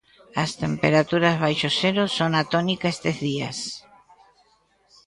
[0.43, 3.57] As temperaturas baixo cero son a tónica estes días.